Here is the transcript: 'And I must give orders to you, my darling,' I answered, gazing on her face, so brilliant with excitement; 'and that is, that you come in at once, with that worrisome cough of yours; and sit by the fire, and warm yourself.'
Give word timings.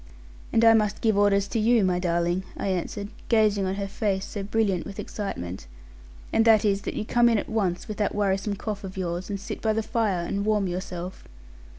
'And 0.51 0.65
I 0.65 0.73
must 0.73 0.99
give 1.01 1.15
orders 1.15 1.47
to 1.49 1.59
you, 1.59 1.83
my 1.83 1.99
darling,' 1.99 2.43
I 2.57 2.69
answered, 2.69 3.09
gazing 3.29 3.67
on 3.67 3.75
her 3.75 3.87
face, 3.87 4.25
so 4.25 4.41
brilliant 4.41 4.83
with 4.83 4.99
excitement; 4.99 5.67
'and 6.33 6.43
that 6.43 6.65
is, 6.65 6.81
that 6.89 6.95
you 6.95 7.05
come 7.05 7.29
in 7.29 7.37
at 7.37 7.47
once, 7.47 7.87
with 7.87 7.97
that 7.97 8.15
worrisome 8.15 8.55
cough 8.55 8.83
of 8.83 8.97
yours; 8.97 9.29
and 9.29 9.39
sit 9.39 9.61
by 9.61 9.73
the 9.73 9.83
fire, 9.83 10.25
and 10.25 10.43
warm 10.43 10.65
yourself.' 10.65 11.23